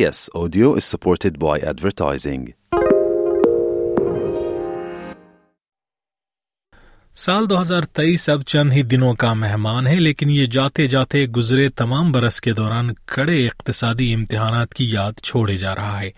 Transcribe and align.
دو 7.50 7.61
ہزار 7.61 7.82
تیئیس 7.93 8.28
اب 8.30 8.42
چند 8.48 8.74
ہی 8.74 8.82
دنوں 8.92 9.14
کا 9.24 9.34
مہمان 9.42 9.88
ہے 9.88 9.96
لیکن 10.00 10.30
یہ 10.30 10.46
جاتے 10.54 10.86
جاتے 10.96 11.26
گزرے 11.36 11.68
تمام 11.84 12.12
برس 12.12 12.40
کے 12.42 12.54
دوران 12.62 12.94
کڑے 13.14 13.46
اقتصادی 13.48 14.14
امتحانات 14.14 14.74
کی 14.74 14.90
یاد 14.92 15.20
چھوڑے 15.24 15.58
جا 15.66 15.76
رہا 15.76 16.00
ہے 16.02 16.12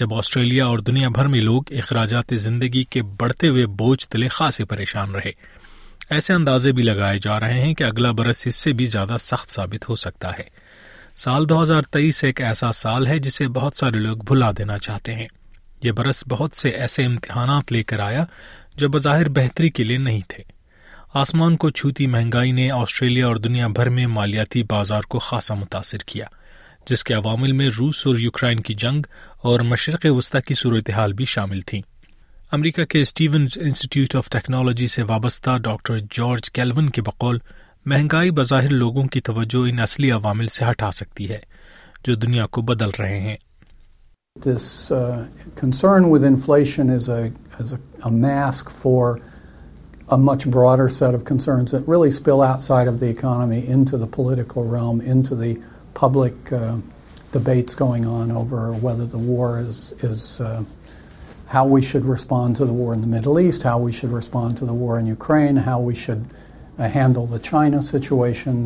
جب 0.00 0.14
آسٹریلیا 0.18 0.66
اور 0.66 0.78
دنیا 0.90 1.08
بھر 1.14 1.26
میں 1.34 1.40
لوگ 1.42 1.72
اخراجات 1.78 2.34
زندگی 2.46 2.84
کے 2.90 3.02
بڑھتے 3.20 3.48
ہوئے 3.48 3.66
بوجھ 3.82 4.06
تلے 4.08 4.28
خاصے 4.38 4.64
پریشان 4.74 5.14
رہے 5.14 5.32
ایسے 6.14 6.32
اندازے 6.34 6.72
بھی 6.72 6.82
لگائے 6.82 7.18
جا 7.22 7.40
رہے 7.40 7.60
ہیں 7.60 7.74
کہ 7.74 7.84
اگلا 7.84 8.10
برس 8.22 8.46
اس 8.46 8.56
سے 8.66 8.72
بھی 8.80 8.86
زیادہ 8.96 9.16
سخت 9.20 9.54
ثابت 9.54 9.88
ہو 9.88 9.96
سکتا 10.06 10.38
ہے 10.38 10.48
سال 11.24 11.44
دو 11.48 11.60
ہزار 11.62 11.82
تیئیس 11.92 12.22
ایک 12.24 12.40
ایسا 12.46 12.70
سال 12.74 13.06
ہے 13.06 13.18
جسے 13.26 13.46
بہت 13.52 13.76
سارے 13.76 13.98
لوگ 13.98 14.16
بھلا 14.26 14.50
دینا 14.58 14.76
چاہتے 14.86 15.14
ہیں 15.16 15.26
یہ 15.84 15.92
برس 16.00 16.22
بہت 16.28 16.56
سے 16.60 16.68
ایسے 16.86 17.04
امتحانات 17.04 17.72
لے 17.72 17.82
کر 17.92 18.00
آیا 18.06 18.24
جو 18.78 18.88
بظاہر 18.96 19.28
بہتری 19.38 19.68
کے 19.78 19.84
لیے 19.84 19.98
نہیں 20.08 20.20
تھے 20.28 20.42
آسمان 21.20 21.56
کو 21.62 21.70
چھوتی 21.80 22.06
مہنگائی 22.16 22.52
نے 22.58 22.70
آسٹریلیا 22.70 23.26
اور 23.26 23.36
دنیا 23.46 23.68
بھر 23.78 23.88
میں 23.98 24.06
مالیاتی 24.16 24.62
بازار 24.70 25.02
کو 25.14 25.18
خاصا 25.28 25.54
متاثر 25.60 26.04
کیا 26.06 26.26
جس 26.90 27.04
کے 27.04 27.14
عوامل 27.14 27.52
میں 27.60 27.68
روس 27.78 28.06
اور 28.06 28.18
یوکرائن 28.18 28.60
کی 28.68 28.74
جنگ 28.84 29.02
اور 29.50 29.60
مشرق 29.72 30.06
وسطی 30.18 30.42
کی 30.46 30.54
صورتحال 30.62 31.12
بھی 31.12 31.24
شامل 31.36 31.60
تھیں 31.70 31.80
امریکہ 32.58 32.84
کے 32.92 33.00
اسٹیونز 33.02 33.58
انسٹیٹیوٹ 33.60 34.14
آف 34.16 34.28
ٹیکنالوجی 34.32 34.86
سے 34.98 35.02
وابستہ 35.08 35.56
ڈاکٹر 35.64 35.98
جارج 36.16 36.50
کیلون 36.60 36.90
کے 36.98 37.02
بقول 37.06 37.38
مہنگائی 37.90 38.30
بظاہر 38.36 38.70
لوگوں 38.70 39.02
کی 39.14 39.20
توجہ 39.26 39.58
ان 39.70 39.78
اصلی 39.80 40.10
عوامل 40.10 40.46
سے 40.54 40.64
ہٹا 40.68 40.90
سکتی 40.92 41.28
ہے 41.30 41.38
جو 42.06 42.14
دنیا 42.22 42.46
کو 42.54 42.62
بدل 42.70 42.90
رہے 42.98 43.20
ہیں 43.20 43.36
Uh, 66.78 66.88
handle 66.94 67.26
the 67.26 67.38
China 67.44 67.78
situation 67.84 68.56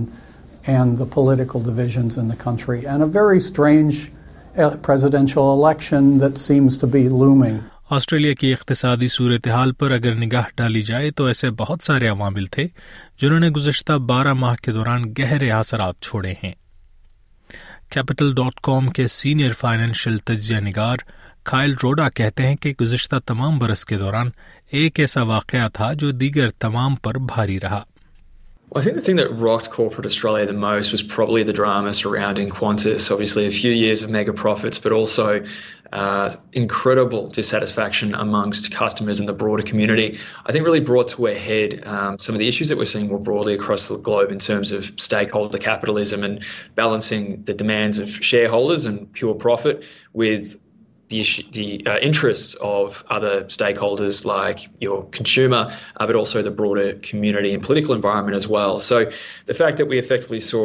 and 0.71 0.99
the 1.01 1.05
political 1.17 1.61
divisions 1.67 2.17
in 2.23 2.27
the 2.27 2.37
country, 2.39 2.85
and 2.85 3.05
a 3.05 3.07
very 3.17 3.39
strange 3.39 4.11
uh, 4.59 4.71
presidential 4.89 5.53
election 5.53 6.09
that 6.19 6.37
seems 6.47 6.79
to 6.85 6.89
be 6.97 7.03
looming. 7.09 7.59
Australia 7.93 8.33
کی 8.41 8.53
اقتصادی 8.53 9.07
صورتحال 9.13 9.73
پر 9.79 9.91
اگر 9.91 10.15
نگاہ 10.15 10.47
ڈالی 10.57 10.83
جائے 10.91 11.11
تو 11.21 11.25
ایسے 11.27 11.51
بہت 11.61 11.83
سارے 11.85 12.09
عوامل 12.09 12.45
تھے 12.57 12.67
جنہوں 13.23 13.39
نے 13.45 13.49
گزشتہ 13.59 13.93
بارہ 14.11 14.33
ماہ 14.43 14.55
کے 14.63 14.73
دوران 14.73 15.03
گہرے 15.19 15.51
اثرات 15.59 16.01
چھوڑے 16.09 16.35
ہیں 16.43 16.53
کیپٹل 17.95 18.33
ڈاٹ 18.37 18.61
کام 18.71 18.89
کے 18.99 19.07
سینئر 19.19 19.53
فائنینشیل 19.61 20.19
تجزیہ 20.29 20.59
نگار 20.69 20.99
کھائل 21.51 21.75
روڈا 21.83 22.09
کہتے 22.21 22.47
ہیں 22.47 22.57
کہ 22.63 22.73
گزشتہ 22.81 23.17
تمام 23.27 23.59
برس 23.59 23.85
کے 23.93 23.97
دوران 24.05 24.31
ایک 24.81 25.01
ایسا 25.01 25.23
واقعہ 25.35 25.69
تھا 25.79 25.93
جو 26.05 26.11
دیگر 26.23 26.51
تمام 26.67 26.97
پر 27.07 27.19
بھاری 27.33 27.59
رہا 27.63 27.83
اس 28.77 28.85
ڈرامسر 31.53 33.49
few 33.51 33.73
years 33.73 34.03
make 34.17 34.29
a 34.31 34.43
profits 34.43 34.83
for 34.83 34.91
also 34.97 35.27
incredible 36.61 37.27
satisfaction 37.51 38.13
broad 39.41 39.63
community 39.71 40.05
I 40.05 40.59
thoroughly 40.61 40.81
birth 40.93 41.15
we 41.21 41.35
had 41.47 41.75
some 42.25 42.39
as 42.81 43.03
broadly 43.27 43.57
holism 45.89 46.23
in 46.29 46.37
balancing 46.77 47.35
the needs 47.53 48.01
of 48.03 48.21
shareholders 48.53 48.87
and 48.87 49.05
pure 49.21 49.35
profit 49.49 49.79
ways 50.19 50.57
debtors 51.13 52.43
of 52.65 53.03
other 53.15 53.33
stakeholders 53.83 54.25
like 54.27 54.59
your 54.83 55.03
consumer 55.17 55.57
where 56.01 56.15
also 56.21 56.43
the 56.49 56.53
broader 56.59 56.79
come 57.11 57.21
people 57.67 57.91
environment 57.95 58.37
as 58.37 58.51
well 58.51 58.79
so 58.89 59.01
definitely 59.49 59.99
affect 60.05 60.31
we 60.33 60.41
so 60.53 60.61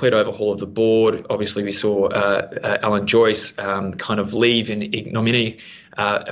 خیر 0.00 0.12
hall 0.16 0.26
the 0.62 0.68
bore 0.78 1.10
ابیسلی 1.34 1.62
we 1.64 1.70
so 1.82 1.92
oh 2.84 2.92
just 3.14 3.40
can't 4.02 4.18
uh 4.24 4.44
leave 4.44 4.64
an 4.72 4.82
economy 5.16 5.44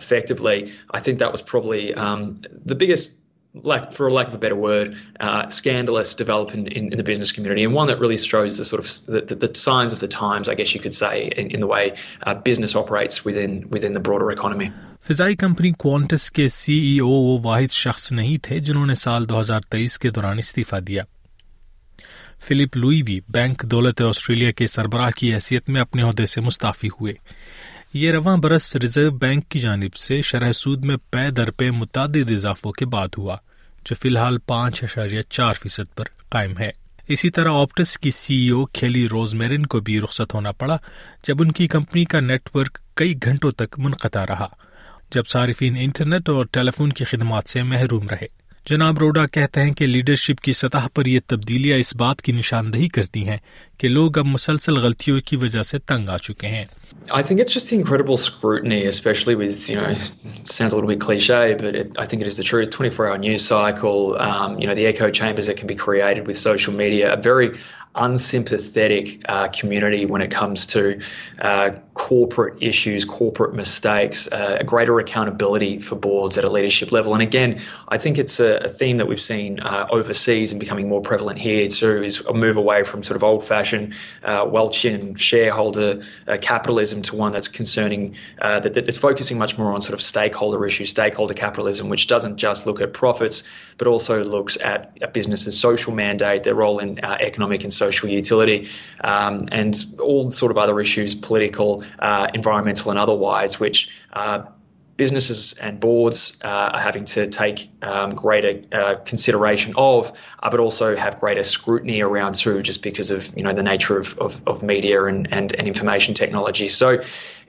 effect 0.01 0.29
like 0.49 0.63
I 0.95 1.01
think 1.05 1.17
this 1.21 1.41
probably 1.51 1.85
the 2.69 2.73
biggest 2.81 3.09
like 3.55 3.93
for 3.93 4.11
lack 4.11 4.29
of 4.29 4.35
a 4.35 4.39
better 4.39 4.57
word, 4.57 4.97
uh, 5.21 5.49
scandalous 5.49 6.15
development 6.17 6.69
in, 6.69 6.91
in 6.91 6.97
the 6.99 7.05
business 7.05 7.31
community, 7.33 7.63
and 7.65 7.73
one 7.73 7.87
that 7.87 8.01
really 8.01 8.17
shows 8.17 8.59
the 8.59 8.65
sort 8.65 8.85
of 8.85 9.07
the, 9.07 9.21
the, 9.21 9.35
the 9.47 9.55
signs 9.55 9.93
of 9.93 10.01
the 10.01 10.09
times, 10.09 10.49
I 10.49 10.55
guess 10.57 10.75
you 10.75 10.81
could 10.81 10.95
say, 10.95 11.27
in, 11.29 11.53
in 11.53 11.61
the 11.61 11.67
way 11.69 11.97
uh, 12.23 12.35
business 12.35 12.75
operates 12.75 13.25
within 13.25 13.69
within 13.71 13.93
the 13.93 14.01
broader 14.01 14.31
economy. 14.33 14.71
فضائی 15.09 15.37
company 15.37 15.71
Qantas 15.79 16.31
کے 16.37 16.47
C 16.49 16.75
ای 16.87 16.99
او 16.99 17.09
وہ 17.09 17.39
واحد 17.45 17.71
شخص 17.73 18.11
نہیں 18.13 18.37
تھے 18.45 18.59
جنہوں 18.69 18.85
نے 18.87 18.95
سال 19.01 19.27
2023 19.33 19.97
کے 20.01 20.11
دوران 20.11 20.39
استعفی 20.39 20.81
دیا 20.87 21.03
فلپ 22.47 22.77
لوئی 22.77 23.03
بھی 23.09 23.19
بینک 23.35 23.63
دولت 23.71 24.01
آسٹریلیا 24.09 24.51
کے 24.61 24.67
سربراہ 24.67 25.11
کی 25.17 25.33
حیثیت 25.35 25.69
میں 25.75 25.81
اپنے 25.81 26.03
عہدے 26.03 26.27
سے 26.35 26.41
مستعفی 26.41 26.89
ہوئے 27.01 27.13
یہ 27.95 28.11
رواں 28.13 28.37
برس 28.43 28.75
ریزرو 28.83 29.11
بینک 29.19 29.49
کی 29.51 29.59
جانب 29.61 29.97
سے 30.05 30.21
شرح 30.29 30.53
سود 30.61 30.85
میں 30.85 30.97
پے 31.11 31.31
در 31.37 31.51
پے 31.59 31.71
متعدد 31.71 32.31
اضافوں 32.35 32.71
کے 32.79 32.87
بعد 32.95 33.19
ہوا 33.19 33.37
جو 33.87 33.95
فی 34.01 34.09
الحال 34.09 34.39
پانچ 34.47 34.83
اشاریہ 34.85 35.21
چار 35.31 35.53
فیصد 35.63 35.95
پر 35.97 36.05
قائم 36.35 36.59
ہے 36.59 36.71
اسی 37.15 37.31
طرح 37.37 37.61
آپٹس 37.61 37.97
کی 37.99 38.11
سی 38.17 38.35
ای 38.41 38.49
او 38.57 38.65
کھیلی 38.79 39.07
روز 39.09 39.35
میرن 39.43 39.67
کو 39.75 39.81
بھی 39.89 40.01
رخصت 40.01 40.35
ہونا 40.35 40.53
پڑا 40.63 40.77
جب 41.29 41.43
ان 41.43 41.53
کی 41.59 41.67
کمپنی 41.77 42.05
کا 42.15 42.21
نیٹ 42.21 42.49
ورک 42.57 42.79
کئی 42.99 43.15
گھنٹوں 43.25 43.51
تک 43.63 43.79
منقطع 43.85 44.25
رہا 44.29 44.47
جب 45.15 45.27
صارفین 45.37 45.77
انٹرنیٹ 45.81 46.29
اور 46.29 46.45
ٹیلی 46.53 46.71
فون 46.77 46.93
کی 46.99 47.05
خدمات 47.11 47.49
سے 47.51 47.63
محروم 47.75 48.09
رہے 48.09 48.27
جناب 48.71 48.99
روڈا 48.99 49.27
کہتے 49.33 49.63
ہیں 49.63 49.73
کہ 49.79 49.87
لیڈرشپ 49.87 50.41
کی 50.43 50.53
سطح 50.59 50.87
پر 50.95 51.07
یہ 51.07 51.21
تبدیلیاں 51.29 51.79
اس 51.79 51.95
بات 52.03 52.23
کی 52.23 52.33
نشاندہی 52.33 52.89
کرتی 52.99 53.27
ہیں 53.29 53.37
لوگ 53.83 54.19
اب 54.19 54.27
مسلسل 54.27 54.77
غلطیوں 54.83 55.19
کی 55.27 55.37
وجہ 55.43 55.63
سے 55.71 55.79
تنگ 55.87 56.09
آ 56.09 56.17
چکے 56.25 56.47
ہیں 56.47 56.65
well 83.73 84.69
chain 84.73 85.13
shareholders 85.57 85.79
attends 86.29 87.13
role 87.13 87.49
industry 102.87 102.87
wide 103.21 103.57
businesses 104.97 105.59
and 105.59 105.81
boards 105.81 106.39
uh, 106.45 106.69
are 106.79 106.81
having 106.81 107.05
to 107.05 107.27
take 107.27 107.71
um, 107.83 108.15
greater 108.15 108.53
uh, 108.81 108.95
consideration 109.11 109.75
of, 109.77 110.13
uh, 110.43 110.51
but 110.51 110.61
also 110.61 110.95
have 110.97 111.19
greater 111.21 111.43
scrutiny 111.45 112.01
around 112.03 112.35
too, 112.35 112.63
just 112.63 112.83
because 112.83 113.11
of 113.11 113.33
you 113.37 113.43
know 113.43 113.53
the 113.53 113.63
nature 113.63 113.99
of, 113.99 114.19
of, 114.19 114.43
of 114.47 114.63
media 114.63 115.05
and, 115.05 115.29
and, 115.31 115.55
and 115.55 115.67
information 115.69 116.15
technology. 116.15 116.69
So 116.69 116.89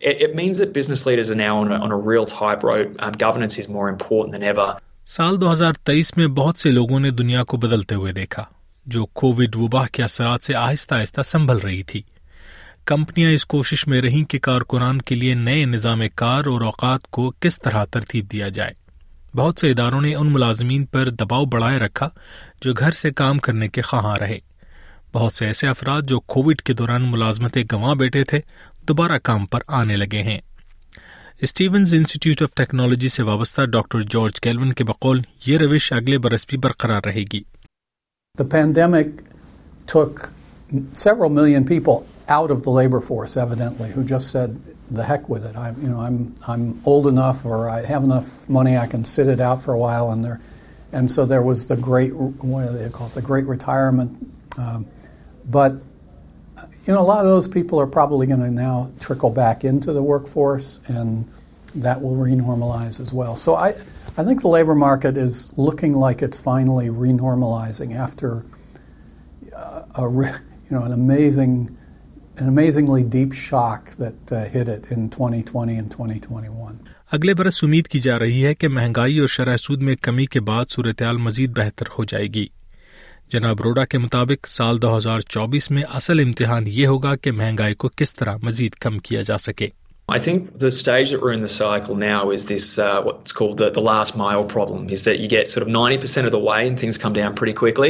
it, 0.01 0.17
it 0.25 0.35
means 0.35 0.57
that 0.59 0.73
business 0.73 1.05
leaders 1.05 1.31
are 1.31 1.35
now 1.39 1.59
on 1.61 1.71
a, 1.71 1.75
on 1.75 1.91
a 1.91 1.97
real 1.97 2.25
tightrope. 2.25 2.95
Um, 2.99 3.11
governance 3.13 3.57
is 3.59 3.69
more 3.69 3.89
important 3.89 4.33
than 4.33 4.43
ever. 4.53 4.77
سال 5.17 5.35
2023 5.41 6.11
میں 6.17 6.27
بہت 6.37 6.57
سے 6.59 6.69
لوگوں 6.71 6.99
نے 6.99 7.09
دنیا 7.17 7.43
کو 7.49 7.57
بدلتے 7.63 7.95
ہوئے 7.95 8.11
دیکھا 8.13 8.43
جو 8.93 9.05
کووڈ 9.21 9.55
وبا 9.55 9.85
کے 9.93 10.03
اثرات 10.03 10.43
سے 10.45 10.55
آہستہ 10.55 10.95
آہستہ 10.95 11.21
سنبھل 11.31 11.57
رہی 11.63 11.81
تھی 11.91 12.01
کمپنیاں 12.89 13.31
اس 13.33 13.45
کوشش 13.51 13.85
میں 13.87 14.01
رہیں 14.01 14.23
کہ 14.29 14.39
کارکنان 14.47 15.01
کے 15.09 15.15
لیے 15.15 15.33
نئے 15.35 15.63
نظام 15.65 16.01
کار 16.15 16.45
اور 16.47 16.61
اوقات 16.61 17.07
کو 17.17 17.29
کس 17.41 17.59
طرح 17.61 17.85
ترتیب 17.91 18.31
دیا 18.31 18.49
جائے 18.57 18.73
بہت 19.37 19.59
سے 19.59 19.71
اداروں 19.71 20.01
نے 20.01 20.13
ان 20.15 20.31
ملازمین 20.33 20.85
پر 20.95 21.09
دباؤ 21.21 21.45
بڑھائے 21.55 21.79
رکھا 21.79 22.09
جو 22.65 22.73
گھر 22.79 22.91
سے 23.01 23.11
کام 23.21 23.39
کرنے 23.47 23.67
کے 23.77 23.81
خواہاں 23.89 24.15
رہے 24.21 24.37
بہت 25.13 25.33
سے 25.33 25.45
ایسے 25.45 25.67
افراد 25.67 26.01
جو 26.11 26.19
کووڈ 26.33 26.61
کے 26.67 26.73
دوران 26.81 27.09
ملازمتیں 27.11 27.63
گنواں 27.71 27.95
بیٹھے 28.01 28.23
تھے 28.31 28.39
دوبارہ 28.87 29.17
کام 29.29 29.45
پر 29.53 29.59
آنے 29.81 29.95
لگے 29.97 30.21
ہیں 30.29 30.39
اسٹیونز 31.47 31.93
انسٹیٹیوٹ 31.93 32.41
آف 32.43 32.53
ٹیکنالوجی 32.57 33.09
سے 33.15 33.23
وابستہ 33.31 33.61
ڈاکٹر 33.75 34.01
جارج 34.15 34.39
کیلون 34.41 34.71
کے 34.79 34.83
بقول 34.91 35.21
یہ 35.45 35.57
روش 35.63 35.91
اگلے 35.93 36.17
برس 36.25 36.45
بھی 36.49 36.57
برقرار 36.65 37.01
رہے 37.07 37.23
گی 37.33 37.43
out 42.27 42.51
of 42.51 42.63
the 42.63 42.69
labor 42.69 43.01
force, 43.01 43.37
evidently, 43.37 43.91
who 43.91 44.03
just 44.03 44.31
said, 44.31 44.59
"The 44.89 45.03
heck 45.03 45.29
with 45.29 45.45
it! 45.45 45.55
I'm 45.57 46.81
old 46.85 47.07
enough, 47.07 47.45
or 47.45 47.69
I 47.69 47.83
have 47.83 48.03
enough 48.03 48.47
money, 48.49 48.77
I 48.77 48.87
can 48.87 49.05
sit 49.05 49.27
it 49.27 49.39
out 49.39 49.61
for 49.61 49.73
a 49.73 49.79
while." 49.79 50.11
And 50.91 51.09
so 51.09 51.25
there 51.25 51.41
was 51.41 51.67
the 51.67 51.75
great, 51.75 52.15
what 52.15 52.67
do 52.67 52.77
they 52.77 52.89
call 52.89 53.07
it? 53.07 53.13
The 53.13 53.21
great 53.21 53.45
retirement. 53.45 54.31
Um, 54.57 54.85
but 55.49 55.75
a 56.87 56.91
lot 56.91 57.19
of 57.19 57.25
those 57.25 57.47
people 57.47 57.79
are 57.79 57.87
probably 57.87 58.27
going 58.27 58.39
to 58.39 58.51
now 58.51 58.89
trickle 58.99 59.29
back 59.29 59.63
into 59.63 59.93
the 59.93 60.01
workforce, 60.01 60.79
and 60.87 61.25
that 61.73 62.01
will 62.01 62.15
renormalize 62.15 62.99
as 62.99 63.11
well. 63.11 63.35
So 63.35 63.55
I 63.55 63.73
think 64.15 64.41
the 64.41 64.47
labor 64.47 64.75
market 64.75 65.17
is 65.17 65.49
looking 65.57 65.93
like 65.93 66.21
it's 66.21 66.39
finally 66.39 66.87
renormalizing 66.87 67.95
after 67.95 68.45
uh, 69.55 69.83
an 69.95 70.91
amazing 70.91 71.69
an 72.43 72.49
amazingly 72.51 73.03
deep 73.15 73.33
shock 73.41 73.91
that 73.99 74.31
uh, 74.31 74.43
hit 74.55 74.67
it 74.67 74.87
in 74.95 75.07
2020 75.17 75.77
and 75.83 75.91
2021. 76.01 76.83
اگلے 77.15 77.33
برس 77.39 77.63
امید 77.63 77.87
کی 77.87 77.99
جا 78.05 78.17
رہی 78.19 78.43
ہے 78.45 78.53
کہ 78.55 78.67
مہنگائی 78.77 79.17
اور 79.19 79.27
شرح 79.35 79.57
سود 79.63 79.81
میں 79.89 79.95
کمی 80.07 80.25
کے 80.35 80.39
بعد 80.49 80.71
صورتحال 80.71 81.17
مزید 81.27 81.57
بہتر 81.57 81.89
ہو 81.97 82.03
جائے 82.11 82.25
گی 82.33 82.45
جناب 83.33 83.61
روڈا 83.63 83.85
کے 83.93 83.97
مطابق 83.97 84.47
سال 84.47 84.81
دو 84.81 84.95
ہزار 84.97 85.19
چوبیس 85.35 85.69
میں 85.71 85.83
اصل 86.01 86.19
امتحان 86.25 86.63
یہ 86.77 86.87
ہوگا 86.87 87.15
کہ 87.23 87.31
مہنگائی 87.41 87.75
کو 87.83 87.89
کس 87.97 88.15
طرح 88.15 88.37
مزید 88.43 88.75
کم 88.85 88.97
کیا 89.07 89.21
جا 89.29 89.37
سکے 89.47 89.67
I 90.13 90.19
think 90.23 90.61
there's 90.87 91.13
ways 92.27 92.47
this 92.49 92.79
was 93.05 93.47
last 93.85 94.15
my 94.17 94.43
problem 94.53 94.85
is 94.93 95.07
only 95.67 95.97
percent 96.01 96.25
one 96.33 96.75
things 96.79 96.97
come 97.03 97.13
the 97.13 97.29
free 97.39 97.53
cool 97.59 97.89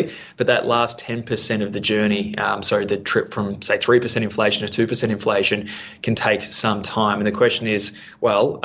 ten 1.06 1.22
percent 1.30 1.62
of 1.64 1.74
the 1.74 1.78
journey 1.90 2.18
I 2.18 2.32
am 2.52 2.62
sorry 2.70 2.86
from 2.92 3.52
side 3.68 3.82
three 3.86 4.00
percent inflation 4.00 4.66
three 4.76 4.86
percent inflation 4.92 5.62
can 6.04 6.16
think 6.22 6.44
some 6.62 6.82
تھام 6.86 7.24
دوشن 7.30 7.68
اس 7.74 7.92
well 8.22 8.56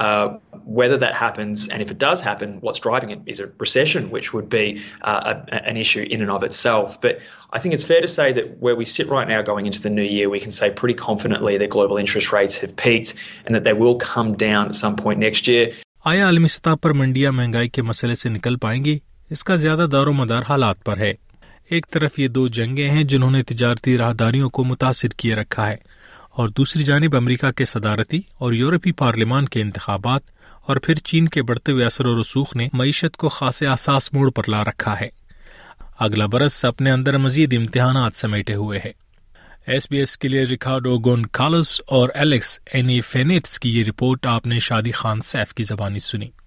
whether 0.79 0.99
depends 1.07 1.69
and 1.73 1.91
this 2.05 2.25
happen 2.27 2.55
what's 2.63 2.87
roping 2.87 3.25
percent 3.59 4.07
which 4.13 4.33
won't 4.35 4.45
be 4.53 4.65
even 5.03 6.37
at 6.43 6.53
sell 6.53 6.73
I 7.53 7.61
think 7.61 7.75
it's 7.75 7.87
fair 7.87 9.29
honest 9.29 9.87
no 9.87 10.03
yeah 10.03 10.27
west 10.33 10.65
free 10.81 10.93
confidently 11.47 11.67
global 11.75 11.99
interest 12.01 12.33
rates 12.33 13.40
and 13.51 13.59
that 13.59 13.65
they 13.71 13.77
will 13.83 13.97
come 14.03 14.29
down 14.43 14.69
at 14.73 14.77
some 14.83 14.99
point 15.05 15.23
next 15.27 15.53
year. 15.55 15.67
آیا 16.11 16.25
عالمی 16.27 16.49
سطح 16.49 16.75
پر 16.83 16.93
منڈیاں 16.99 17.31
مہنگائی 17.33 17.69
کے 17.77 17.83
مسئلے 17.83 18.15
سے 18.25 18.29
نکل 18.29 18.57
پائیں 18.59 18.85
گی 18.85 18.99
اس 19.37 19.43
کا 19.45 19.55
زیادہ 19.65 19.87
دار 19.93 20.07
و 20.07 20.13
مدار 20.21 20.43
حالات 20.49 20.85
پر 20.85 20.99
ہے 20.99 21.11
ایک 21.77 21.87
طرف 21.93 22.19
یہ 22.19 22.29
دو 22.37 22.47
جنگیں 22.59 22.89
ہیں 22.91 23.03
جنہوں 23.13 23.31
نے 23.31 23.43
تجارتی 23.51 23.97
راہداریوں 23.99 24.49
کو 24.59 24.65
متاثر 24.71 25.15
کیے 25.23 25.35
رکھا 25.41 25.69
ہے 25.69 25.77
اور 26.39 26.49
دوسری 26.57 26.83
جانب 26.91 27.17
امریکہ 27.17 27.51
کے 27.57 27.65
صدارتی 27.75 28.21
اور 28.45 28.53
یورپی 28.63 28.93
پارلیمان 29.03 29.47
کے 29.55 29.61
انتخابات 29.63 30.23
اور 30.69 30.77
پھر 30.85 30.95
چین 31.11 31.29
کے 31.35 31.43
بڑھتے 31.51 31.73
ہوئے 31.73 31.85
اثر 31.87 32.07
و 32.07 32.21
رسوخ 32.21 32.57
نے 32.57 32.69
معیشت 32.81 33.17
کو 33.23 33.29
خاص 33.39 33.63
احساس 33.71 34.13
موڑ 34.13 34.31
پر 34.37 34.49
لا 34.57 34.63
رکھا 34.69 34.99
ہے 35.01 35.09
اگلا 36.09 36.27
برس 36.37 36.65
اپنے 36.65 36.91
اندر 36.93 37.19
مزید 37.29 37.55
امتحانات 37.61 38.17
سمیٹے 38.25 38.55
ہوئے 38.65 38.79
ہیں 38.85 38.93
ایس 39.73 39.87
بی 39.91 39.99
ایس 39.99 40.17
کے 40.19 40.29
لیے 40.29 40.43
ریکارڈو 40.51 40.97
گون 41.05 41.25
کالس 41.39 41.81
اور 41.99 42.09
الیکس 42.23 42.59
اینی 42.75 43.01
فینیٹس 43.11 43.59
کی 43.61 43.77
یہ 43.79 43.85
رپورٹ 43.89 44.27
آپ 44.31 44.47
نے 44.53 44.59
شادی 44.69 44.93
خان 45.03 45.21
سیف 45.33 45.55
کی 45.55 45.63
زبانی 45.73 46.01
سنی 46.13 46.40